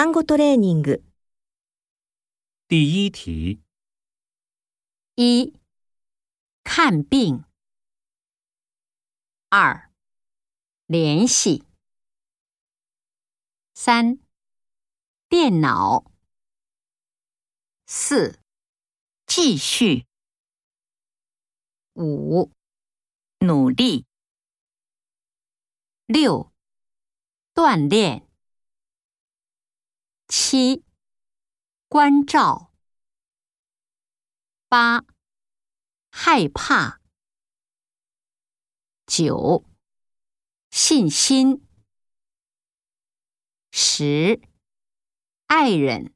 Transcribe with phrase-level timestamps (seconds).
[0.00, 1.02] 単語トレーニング。
[2.68, 3.62] 第一题，
[5.14, 5.54] 一、
[6.64, 7.44] 看病；
[9.50, 9.90] 二、
[10.86, 11.62] 联系；
[13.72, 14.18] 三、
[15.28, 16.04] 电脑；
[17.86, 18.40] 四、
[19.26, 20.06] 继续；
[21.94, 22.50] 五、
[23.38, 24.04] 努力；
[26.06, 26.52] 六、
[27.54, 28.26] 锻炼；
[30.51, 30.83] 七，
[31.87, 32.73] 关照。
[34.67, 35.05] 八，
[36.11, 36.99] 害怕。
[39.07, 39.63] 九，
[40.69, 41.65] 信心。
[43.71, 44.41] 十，
[45.47, 46.13] 爱人。